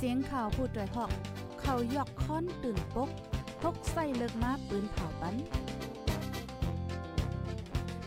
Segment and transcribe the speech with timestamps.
[0.00, 1.10] เสียงข่าวผู้ด้วยหอก
[1.60, 3.10] เขายอกค้อนตื่นปก
[3.62, 5.34] พกใส่เลิกมาปืนเผาปัน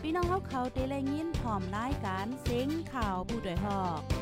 [0.00, 4.21] พี่น้องเขาเขาเตะแลยินพร้อมรายการเสียงข่าวผู้ด้วยหอก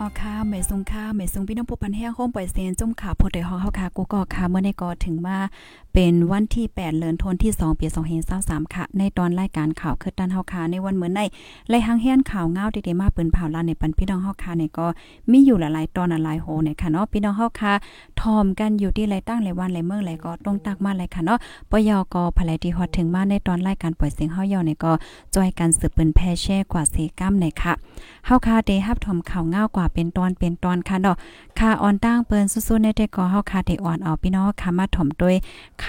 [0.00, 5.38] อ๋อค่ะแม่ซุงค่ะแม่ซุงพี่น้องผู้ปันแห้งโฮมปล่อยเซนจุ่มขาพดเด้อกเฮาค่ะกูก็ค่ะเมื่อในกอถึงมา
[6.00, 7.86] เป็นวันที่ 8เดือนธันวาคมที่ 2 ปี
[8.30, 11.22] 2023ค่ะ ในตอนรายการข่าวคือดันเฮาค่ะในวันเหมือนใน
[11.68, 14.86] ไล่หังเฮียนข่าวเงาดีๆมาปืนเผาลานในปันพี่น้องเฮาค่ะเนี่ยก็
[15.30, 17.72] มีอยู่หลายๆตอนหลายโหเนี่ยค่ะเนาะพี่น้องเฮาค่ะ
[18.20, 21.38] ทอมกันอยู่ที่ไรตั้งไรวันไรเมืองไรก็ต้องตักมาไรค่ะเนาะ
[21.70, 24.92] ปยกภายที่ฮอดถึงมาในตอนรายการปล่อยเสียงเฮาเยาเนี่ยก็
[25.34, 27.72] จอยกันสืบปืนแพ่แช่กว่าเซกัมเนี่ยค่ะ
[28.26, 31.16] เฮาค่ะได้รับทอมข่าวเงากว่าเป็นตอนเป็นตอนค่ะเนาะ
[31.58, 35.36] ค่ะออนตั้งเปิ้นสู้ๆในแต่ก็เฮาค่ะได้อ่อนเอาพี่น้องค่ะมาถมด้วย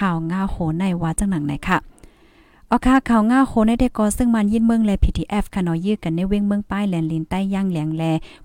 [0.00, 1.78] ข่าวงาโหในว่าจังหนังไหนค่ะ
[2.72, 8.02] ออค่ะข่าวง่าโคในเด็กกอซึ่งมันยินเมืองแล PTF ค่ะเนาะยื้อกันในเว้งเมืองป้ายแลนลินใต้ย่างแหลงแล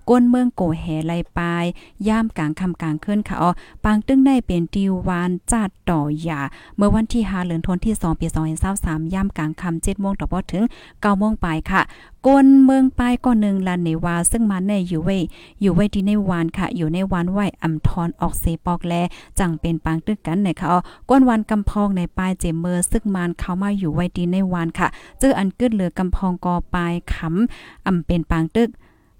[0.08, 1.64] ก้นเมืองโกแหไลปาย
[2.08, 3.50] ย่ามกลางคำกลางขึ้นค่ะอ๋อ
[3.84, 6.40] ปางตึ้งได้เป็นติวานจัดต่อยา
[6.76, 8.26] เมื่อวันที่5เดือนธันวาคมที่2ปี
[8.70, 11.82] 2023ย่ามกลางค่ำ7โมงต่อบ่ถึง9โมงปลายค่ะ
[12.26, 15.16] ก้นเมืองป้ายก้อนหนึ่งลันในวาซึ่งมันในอยู่ไว้
[15.60, 18.94] อยู่ไว้ที่ในวานค่ะ อยู่ในวานไหวอำทอนออกเซปอกแล
[19.38, 20.78] จังเป็นปางตึกกันในค่ะอ๋อ
[21.10, 24.88] ก้นวันกำพองในปลายเจมเมอร์ซึ่งมันเข้ามาอยู่ไว้ดีในวานค่ะ
[25.20, 28.68] เจออันกึดเหลือกำพองกอปลายขำอำเป็นปางตึก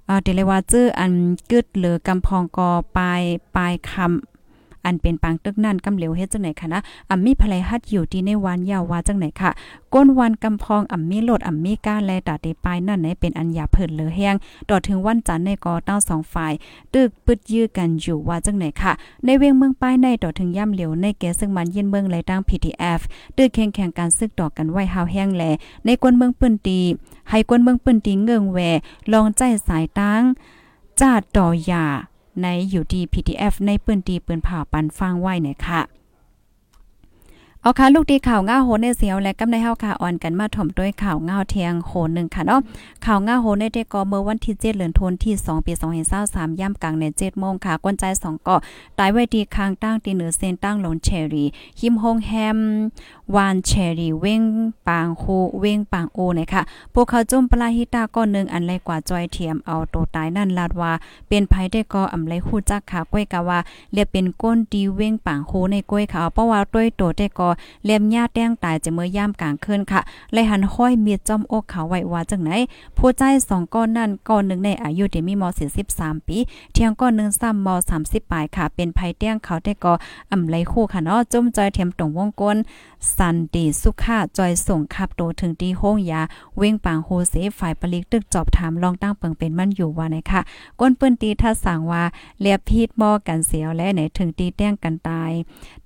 [0.06, 1.12] เอ่อเดเลยว่าเจื้ออัน
[1.50, 3.22] กึดเหลือกำพองกอปลาย
[3.56, 4.35] ปลายคำ
[4.86, 6.80] อันเป็นปางตึกนั่นกำเหลวเฮ็ดจังไหนคะนะ
[7.10, 9.50] อ่ำมีภรรยฮัดอยู่ที่ในวันยาวว่าจังไหนค่ะ
[9.94, 14.34] ก้นวันกำพองอ่ำมีโลดอ่ำมีก้าแลตาเดปายนั่นไหนเป็นอันยาเพิ่นเลือแห้ง
[14.70, 16.52] ต่อถึงวันจันทร์ในกอเต้าสองฝ่าย
[16.94, 18.92] ตึกปึดยื้อกันอยู่ว่าจังไหนค่ะ
[19.24, 23.00] ในเวียงเมืองป้ายในต่อถึงย่ำเหลวในแกซึ่งมันเยินเมืองไหลตั้ง PTF
[23.36, 25.42] ตึกแข่งแข่งการซึกต่อกันไว้หาวแห้งแล
[25.84, 26.80] ในกวนเมืองปืนตี
[27.30, 28.58] ให้กวนเมืองปืนตีเงิงแว
[29.12, 30.22] ลองใจสายตั้ง
[31.00, 31.86] จาดต่อยา
[32.42, 35.80] ในอยู่ที่ PTF ในเปื้นตีเปื้นผ่าปันฟังไว้เนี่ยค่ะ
[37.66, 42.60] เอาค่ะลูกดีข่าวง่าโหในเสียวและกำในเฮาค่ะอ่อนกันมาถ่อมด้วยข่าวง่าเทียงโหนึงค่ะเนาะ
[43.04, 45.72] ข่าวง่าโหในเดกอเมื่อวันที่7เดือนธันวาคมที่2ปี
[46.16, 48.60] 2023ย่ำกลางใน7โมงค่ะกวนใจ2เกาะ
[48.98, 51.46] ตายไว้ดีคางตั้งตีเหนือเส้นตั้งลงเชอรี่
[51.80, 52.58] หิมโฮงแฮม
[53.34, 54.42] วานเชอรี่เว้ง
[54.88, 55.24] ปางโค
[55.60, 56.62] เว้งปางโอเนี่ยค่ะ
[56.94, 60.92] พวกเขาจุ่มปลาฮิตาก้อนนึงอันไรกว่าจอยเทียมเอาโตตายนั่นลาดว่า
[61.28, 63.58] เป็นภัยได้ก็อำไรฮู้จักค่ะก้อยกะว่า
[63.92, 67.48] เรียกเป็นก้นดีเว้งปางโคในก้อยค่ะเพราะว่าต้วยโตได้ก็
[67.84, 70.00] เลียมญาแต้งตายจะเมื่อย่ามกลางคืนค่ะ
[70.32, 72.50] เลยหันห้อยมีดจอมอกเขาไว้ว่าจังไหน
[72.96, 75.44] ผู้ใจสองก้อนนั่นก้อนหนึ่งในอายุที่มีม
[75.84, 76.38] 43 ปี
[76.72, 77.68] เที่ยงก้อนหนึ่งซ้ำม
[78.00, 79.92] 30ปลายค่ะ เป็นภัยเตี้ยงเขาได้ก็
[80.32, 82.56] อำไลคู่ค่ะเนาะจุ่มจอยเทียมตรงวงกลม
[83.16, 86.20] สันดีสุขะจอยส่งขับโตถึงที่ห้องยา
[86.56, 90.40] เว้งปางโฮเซฝ่ายปลิกตึกจอบถามลองตั้งเปิงเป็นมันอยู่ว่าไหนค่ะ
[90.80, 92.02] ก้นปืนตีถ้าสั่งว่า
[92.40, 95.32] เลียพีดบ่กันเสียวและไหนถึงตีแต้งกันตาย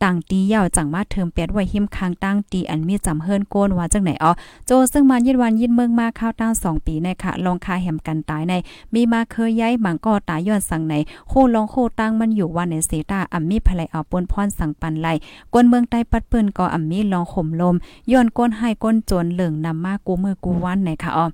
[0.03, 4.33] ต่างตีเย่าจังมาเทิมเปียดไวหิมคางตั้งตีอันมีจำเฮิรนโกนว่าจังไหนอ๋อ
[4.67, 8.55] โจซึ่งมันยิดวันยิดเมืองมาข้าวตั้ง2ปีในค่ะลองคาแหมกันตายใน
[8.95, 10.95] มีมาเคยย้ายบังก็ตายย้อนสั่งไหน
[11.29, 15.09] โคลองโคตั้งมันอยู่วันในเสตาอัมมีภรรยเอาปนพรสั่งปันไหล
[15.53, 17.75] กวนเมืองใต้ปัดปืนก็อัมมีลองข่มลม
[18.13, 21.27] ย้อนก้นให้ก้นจนเหลืองนำมากูมือกูวันไหนค่ะอ๋อ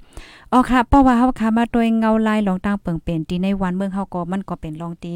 [0.53, 5.13] อ๋อค่ะเพราะว่าเฮาค่ะมาโดยเงาลายลองตั้งเปิงเป็นตีในวันเมืองเฮาก็มันก็เป็นลองตี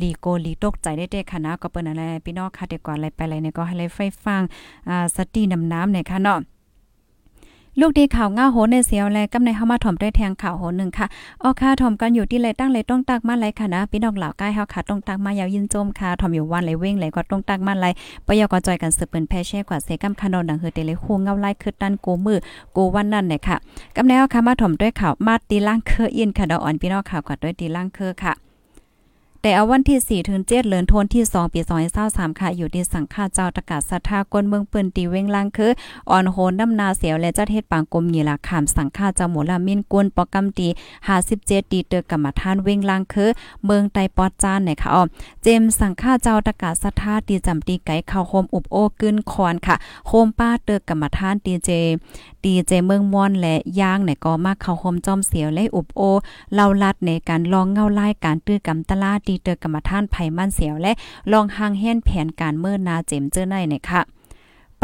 [0.00, 4.42] ลีโกลีตกใจได้เด้ค่ะนะก็เปิ้นอะไรพี่น้องค่ะเดี๋ยวก่อนอะไรไปอะไรเนี่ยก็ให้เลไฟฟัง
[4.88, 6.40] อ่าสติน้ำน้ำเนี่ยค่ะเนาะ
[7.80, 11.06] ลูกดีข่าวง่าโหในเสียวแลกำในเฮามาถ่อมด้วยแทงข่าวโหนึงค่ะ
[11.42, 17.86] ออค่ะถ่อมกันอยู่ที่ไรตั้งเลยต้องตักมาไรค่ะนะพี่น้องเหล่าใกล้เฮาค่ะต้องตักมายาวยินโจมค่ะถ่อมอยู่วันเลยเว้งเลยก็ต้องตักมาไร
[18.26, 22.38] ปยก็จอยกันสืบเปิ้นแพ่แช่กว่าเซกัมคานอนดังเฮอเตเลคูเงาไล่คือตันกูมือ
[22.76, 23.56] กูวันนั่นเนี่ยค่ะ
[23.96, 28.43] กำในเฮาค่ะมาถ่อมด้วยข่าวมาตีล่างเคออินค่ะดออ่อนพี่น้องข่าวกว่าด้วยตีล่างเคอค่ะ
[29.44, 31.60] แต่เอาวันที่ 4 ถึง 7เดือนธันวาคมที่ 2 ปี
[32.00, 35.72] 2023ค่ะ อยู่ที่สังฆาเจ้าตะกาศสัทธากนเมืองปืนตีเว้งล่างคือ
[36.10, 40.68] อ่อนโหนน้ำนาเสียวและจัดเฮ็ดปางกลมหยีละขามสังฆาเจ้าหมูลามินกวนปอกำตี
[41.18, 43.30] 57ตีเตอกรรมฐานเว้งล่างคือ
[43.64, 45.02] เมืองไตปอดจานเนี่ยค่ะอ้อ
[45.42, 49.76] เจมสังฆาเจ้าตะกาศสัทธาตีจำตีไก่เข้าโฮมอุบโอกึ้นคอนค่ะ
[50.08, 51.70] โฮมป้าเตอกรรมฐานตีเจ
[52.44, 56.00] ตีเจเมืองม่อนและย่างเนี่ยก็มาเข้าโฮมจอมเสียวและอุบโอ
[56.54, 60.92] เล่าลัดในการลองเงาไล่การตื้อกำตลาดีเตอกรรมท่านไผมั่นเสียวและ
[61.32, 64.02] ลองหางแห่นแผนการเมื่อนาเจมเจอในเนี่ยค่ะ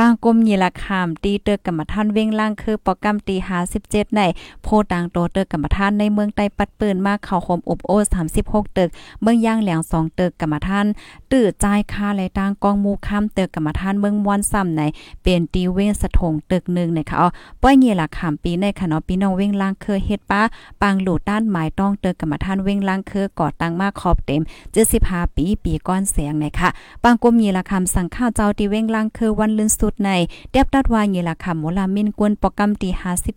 [0.02, 3.36] ปางกลมยีละคามตีเตอกรรมฐานเว้งล่างคือปอกรรมตี
[3.76, 4.22] 57ใน
[4.62, 7.90] โพต่างโตเตอกรรมฐานในเมืองใต้ปัดปืนมาเข้าคมอบโอ
[8.34, 8.90] 36ตึก
[9.22, 10.86] เมืองย่างแหลง2ตึกกรรมฐาน
[11.32, 14.82] ตื้อจ่ายค่าและต่างกองมูค้ำตึกกรรมฐานเมืองมวนซ้ำใน
[15.22, 17.28] เป็นตีเว้งสะทงเตึกนึงนะคะอ๋อ
[17.62, 20.42] ป้อยยีละคามปีในค่ะเนาะพี่น้องเว้งล่างคือเฮ็ดป้า
[20.82, 24.42] ปางหลูด้านหมายต้องเตอกรรมฐานเว้งล่างคือก่อตั้งมาขอบเต็ม
[24.88, 26.68] 75ปีปีก้อนเสียงนะคะ
[27.02, 30.10] ปางกลมยีละคำสั่งข้าวเจ้าตีเว้งล่างคือวันลืนสุดใน
[30.50, 32.90] เตียบตัดว่ายีละคำโมลามินกวนปอกกำตี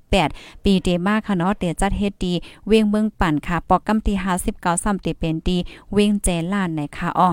[0.08, 2.34] 58 ปีเตมาค่ะเนาะเตจัดเฮ็ดดี
[2.68, 4.14] เวียงเมืองปั่นค่ะ ปอกกำตี
[4.48, 5.58] 59ซ้ำเตเป็นดี
[5.94, 7.30] เวียงแจล้านในค่ะอ้อ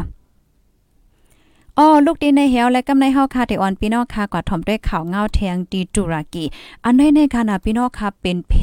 [1.79, 6.45] อ๋อลูกดีในเหวและกำในเฮาคาเทออนพี่น้องค่ะกว่าถมด้วยข่าวเงาแทงดีตุรกี
[6.85, 8.55] อันในในขณะพี่น้องค่ะเป็นเพ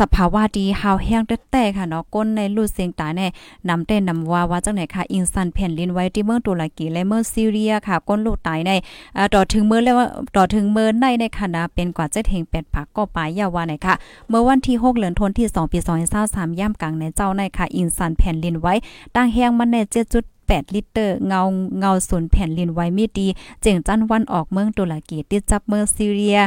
[0.00, 3.26] สภาวะดีหาวแห้งแต่ค่ะเนาะก้นในลูดเสียงตาแน่
[3.68, 8.70] นำแต่นำว่าว่าจังไหนค่ะอินซันแผ่นลินไว้ที่เมืองตุรกีและเมืองซีเรียค่ะ ก้นลูกตายใน
[9.16, 9.96] อ่าต่อถึงเมื่อแล้ว
[10.36, 13.94] ต่อถึงเมื่อในในคณะเป็นกว่าจะเฮง8ผักก็ปลายยาวาไหนค่ะ
[14.28, 15.78] เมื่อวันที่6เดือนธันวาคมที่2ปี
[16.20, 18.74] 2023ย่ำกลางในเจ้าในค่ะ อินซันแผ่นลินไว้
[19.16, 19.76] ตั้งแห้งมันใน
[20.10, 21.40] 7 8 ลิตร เงา
[21.78, 23.26] เงาศูนย์แผ่นลินไว้มีดี
[23.62, 26.38] เจิงจันวันออกเมืองตุรกีติดจับเมืองซีเรีย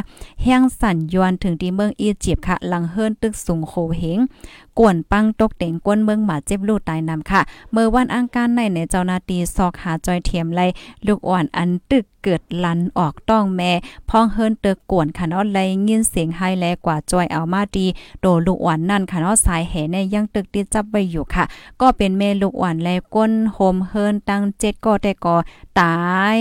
[0.42, 4.18] แห้งสั่นยวนถึงที่เมืองอียิปต์ค่ะ หลังเฮิรนตึกสูงโคเหง
[4.78, 7.40] กวนปังตกเต่งกวนเมืองหมาเจ็บลูกตายนำค่ะ
[7.72, 10.60] เมื่อวันอังคารในในเจ้านาตีซอกหาจอยเทียมไล
[11.06, 13.72] ลูกอ่อนอันตึกเกิดลันออกต้องแม่
[14.08, 15.58] พ้องเฮิรนเตกกวนค่ะเนาะไล
[15.88, 17.86] ยินเสียงไฮแลกว่าจอยเอามาดี
[18.20, 21.44] โดลูกอ่อนนั่นค่ะเนาะสายแห่ในยังตึกติดจับไว้อยู่ค่ะ
[21.80, 25.36] ก็เป็นเมลูกอ่อนแลก้นโฮมเฮิรนตั้งเจ็ดก็แต่ก็
[25.80, 25.94] ตา
[26.36, 26.38] ย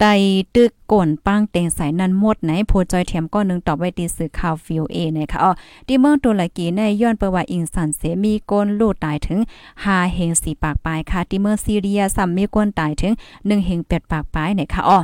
[0.00, 0.04] ไต
[0.54, 5.50] ตึกก่นปังเต็งสายนันหมดไหนโพจอยเถียมก้อนนึงตอบไว้ตีสื่อข่าวฟิวเอนะคะอ๋อ
[5.86, 9.38] ที่เมืองตุรกีในย้อนประวัติอิงสันเสมีก้นลูกตายถึง
[9.76, 14.98] 5เฮง4ปากปลายค่ะที่เมืองซีเรียซ้ำมีก้นตายถึง1เฮง8ปากปลายนะคะอ๋อ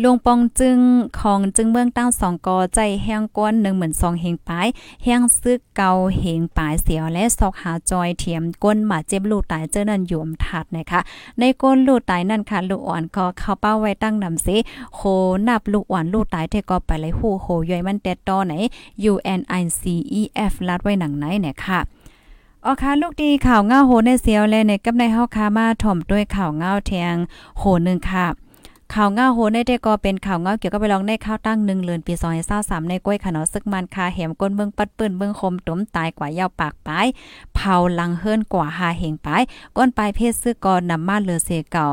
[0.00, 0.78] ลงปองจึง
[1.18, 4.66] ของจึงเมืองตั้งสองกอใจแห้งก้นหนึ่งเหมือนสองเฮงปลาย
[5.04, 11.00] แห้งซึกเกาเฮงปลายเสียวและซอกหาจอยเทียมก้นหมาเจ็บลูกตายเจอนั่นยวมถัดนะคะ
[11.38, 14.56] ในก้นลูกตายนั่นค่ะลูกอ่อนก็เข้าเป้าไว้ตั้งนำสิ
[14.94, 15.00] โค
[15.48, 18.52] นับลูกอ่อนลูกตายเทก็ไปเลยหูโหย่อยมันแต่ตอไหน
[19.12, 21.80] UNICEF ลัดไว้หนังไหนเนี่ยค่ะ
[22.64, 27.16] ออค่ะลูกดีข่าวเงาโหในเสียวและในกับในเฮาคามาถ่อมด้วยข่าวเงาแทง
[27.58, 28.26] โหนึงค่ะ
[28.96, 32.14] ข่าวเงาโหในได้ก็เป็นข่าวเงาเกี่ยวกับไปลองในข้าวตั้งหนึ่งเลือนปี
[32.52, 37.06] 2023ในก้อยขนอซึกมันคาแหมก้นเบืองปัดปืนเบืองคมตุ่มตายกว่ายาวปากปลาย
[37.54, 39.42] เผาลังเฮิรนกว่าหาเหงปลาย
[39.76, 41.88] ก้นปลายเพศซื้อก่อนนำมาเลือเสเก่า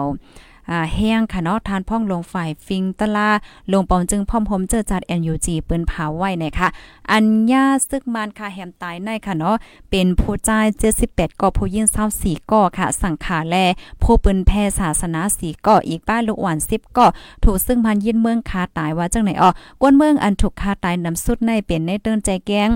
[0.71, 3.29] อ่าแห้งค่ะเนาะทานพ่องลงฝ่ายฟิงตะลา
[3.71, 6.67] ลงปอมจึงพร้อมผมเจอจัด NUG ปืนเผาไว้นะคะ
[7.11, 9.55] อัญญาซึกมันค่ะแหมตายในค่ะเนาะ
[9.89, 10.65] เป็นผู้จ่าย
[11.03, 11.85] 78ก่อผู้ยิง
[12.19, 13.55] 24ก่อค่ะ สังขาแล
[14.01, 17.07] ผู้ปืนแพศาสนา4ก่ออีกป้าลูกหวาน10ก่อ
[17.43, 19.49] ถูกซึ่งพันยินเมืองคาตายว่าจังไหนอ๋อ
[19.81, 22.69] กวนเมืองอันถูกคาตายนำสุดในเป็นในเติ้นใจแกง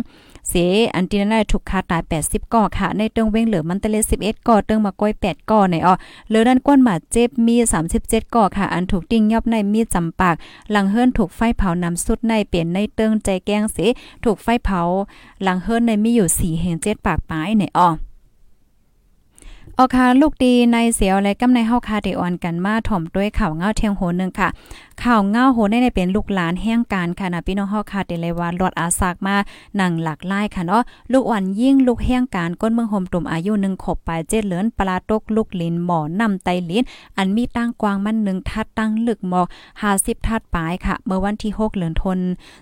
[0.56, 0.60] เส
[0.96, 5.94] อันที่นั่นถูกคาตาย 80ก่อค่ะ ในเติงเว้งเหลือมันตะเล11ก่อเติงมาก้อย8ก่อในอ๋อ
[6.28, 7.56] เหลือด้านก้นหมาเจ็บมี
[7.96, 10.36] 37ก่อค่ะ อันถูกติ้งยอบในมีจำปาก
[10.72, 13.78] หลังเฮิรนถูกไฟเผานำสุดในเปลี่ยนในเติงใจแกงเส
[14.24, 14.82] ถูกไฟเผา
[15.44, 17.90] หลังเฮิรนในมีอยู่4แห่ง7ปากปลายในอ๋อ
[19.80, 24.50] ออค่ะลูกดีในเสียวและกำในเฮาคาเดออนกันมาถ่อมด้วยข่าวเงาเทียงโหนึงค่ะ
[25.04, 29.36] ข่าวเงาโหได้ในเป็นลูกหลานแห่งการค่ะนะพี่น้องเฮาคาเดเลยว่าลอดอาสากมา
[29.78, 36.84] หนังหลักไล่ค่ะเนาะลูกอ่อนยิ่งลูกแห่งการก้นเมืองโฮมตุ่มอายุ1ขบไปเจ็ดเหลือนปลาตกลูกลิ้นหมอนำไตลิ้น
[37.18, 39.48] อันมีตั้งกว้างมัน1ทัดตั้งลึกหมอก
[39.88, 42.20] 50ทัดปลายค่ะ เมื่อวันที่6เดือนธัน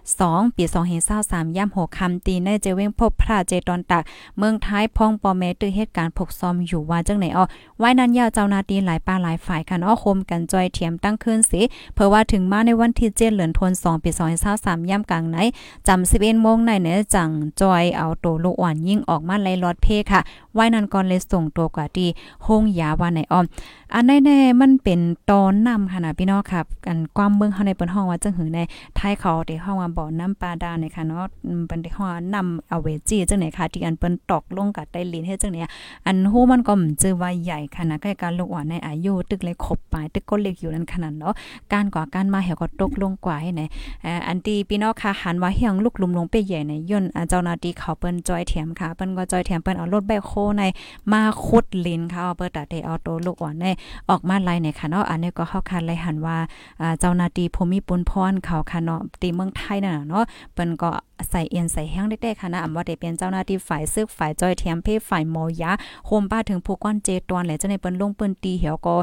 [0.08, 0.64] 2ปี
[1.12, 4.04] 2523ย่ำ6ค่ำตีในเจเวงพบพระเจตอนตัก
[4.38, 7.46] เมืองท้ายพองปอแม่ตื้อเหตุการณ์พกซอมอยู่ว่าจังไหนอ้อ
[7.80, 11.62] ไว้นั้นยาวเจ้านาตีหลายป้าหลายฝ่ายค่ะเนาะคมกันจอยเทียมตั้งคืนสิ
[11.96, 14.10] เพราะว่าถึงมาในวันที่7เหลือนทน2ปี
[14.50, 15.38] 2023ย่ำกลางไหน
[15.88, 17.30] จำ11โมงในเนี่ยจัง
[17.62, 20.22] จอยเอาโตลูกอ่อนยิ่งออกมาไล่รอดเพค่ะ
[20.54, 22.08] ไว้นั้นก่อนเลยส่งตัวกว่าที่
[22.46, 23.46] ห้องยาว่าในอ้อม
[23.94, 28.60] อันแน่ๆมันเป็นตอนนำค่ะนะพี่น้องครับกันความเมืองเฮาในเปิ้นห้องว่าจังหือใน
[28.98, 31.26] ทายเขาที่ห้องว่าบ่อน้ำปลาดาเนี่ยค่ะเนาะ
[31.68, 35.70] เปิ้นที่ห้องนำเอาเวจีจังไหนค่ะที่อันเปิ้นตอกลงกับใต้ลิ้นเฮ็ดจังเนี่ย
[36.06, 41.34] อันฮู้มันก็เจอว่าใหญ่ค่ะนะใกล้การลูกอ่อนในอายุตึกเลยครบปลายตึกก็เล็กอยู่นั่นขนาดเนาะ
[41.74, 43.62] การก่อการมาเหี่ยวก็ตกลงกว่าให้ไหน
[44.28, 50.64] อันตีพี่น้องค่ะหันว่าเฮียงลูกลุมลงไปใหญ่ในย่นเจ้านาที่เขาเปิ้นจอยเถียมค่ะเปิ้นก็จอยเถียมเปิ้นเอารถแบคโคใน
[51.12, 53.66] มาขุดลินค่ะเปิ้นตัดเอาตัวลูกอ่อนใน
[54.10, 56.38] ออกมาไล่ในค่ะเนาะอันนี้ก็เข้าคันไล่หันว่า
[57.00, 60.92] เจ้านาที่ภูมิปุนพรเขาค่ะเนาะตีเมืองไทยน่ะเนาะเปิ้นก็
[61.30, 65.72] ใส่เอียนใส่แห้งเด็กๆค่ะนะอำว่าได้เป็นเจ้าหน้าที่ฝ่ายซึกฝ่ายจอยเทียมเพฝ่ายหมอยา
[66.08, 68.96] โฮมป้าถึงผู้ก้อนเจตวนแหละจะในเปิ้นลงเปิ้นตีเหี่ยวก็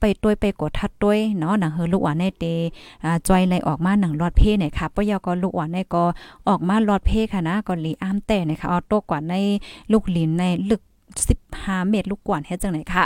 [0.00, 2.44] ไปต้วยไปกดทัดต้วยเนาะหนังเฮอลูกหวานในเต
[3.04, 6.04] อ่าจอยไหลออกมาหนังรอดเพเนี่ยค่ะปะยอก็ลูกหวานในก็
[6.48, 9.34] ออกมารอดเพค่ะนะก็ลีอ้ามแต่นะคะเอาโตกว่าใน
[9.92, 10.82] ลูกหลินในลึก
[11.36, 13.04] 15เมตรลูกกวนเฮ็ดจังไหนค่ะ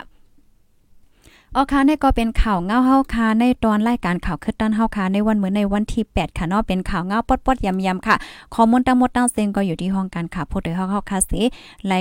[1.57, 8.17] ออค่ะนี่ก็เป็นข่าวเงาเฮาค่ะในตอนรายการข่าวคึดด้านเฮาค่ะในวันเหมือนในวันที่ 8 ค่ะเนาะเป็นข่าวเงาปดๆยำๆค่ะ
[8.55, 11.43] ข้อมูลทั้งหมดทั้งสิ้นก็อยู่ที่ห้องการข่าวพูดถึงเฮาเฮาค่ะสิ
[11.87, 11.93] ไล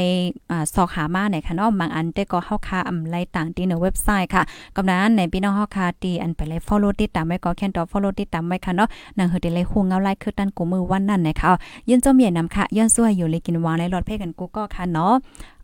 [0.51, 4.43] อ่าสอกหามาเนี่ยค่ะเนาะบางอันได้ก็เฮาค่ะอำไลต่างที่ในเว็บไซต์ค่ะ
[4.75, 8.87] กำนั้นในพี่น้องเฮาค่ะที่อันไปไล follow ติดตามไว้ก็แค่นต่อ follow ติดตามไว้ค่ะเนาะ
[9.17, 11.51] นังเฮอได้ไลฮู้เงาไลคึดด้านกูมือวันนั้นนะคะ
[11.89, 15.13] ยินจ้าเมียนำค่ะย้อนซั่วอยู่เลยกินวางในรถเพกันกูก็ค่ะเนาะ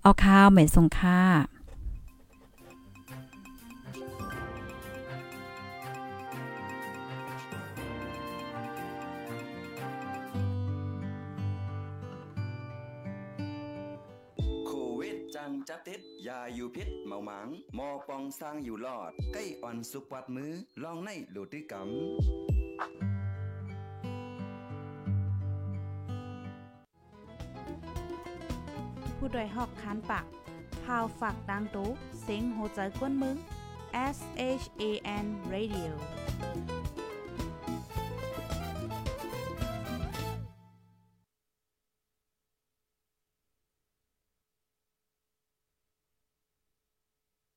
[0.02, 1.55] เอาข้าวเหม็นส่งค่ะ
[15.46, 17.48] วิดจังจับติดยาอยู่พิษเมาหมาง
[17.78, 20.52] มอปองสร้างอยู่รอด ใกล้อ่อนสุกปัดมือ
[20.84, 21.86] ลองในหลดด้วยกำ
[29.18, 30.26] ผู้ดยหอกคันปาก
[30.84, 31.90] พาวฝากดังตู้
[32.22, 33.38] เสียงโหใจกวนมึง
[34.16, 34.18] S
[34.62, 34.84] H A
[35.24, 35.92] N Radio